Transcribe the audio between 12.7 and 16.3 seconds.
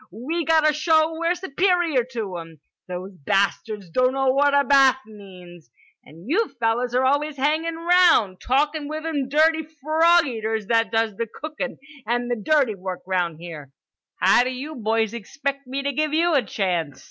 work 'round here. How d'you boys expect me to give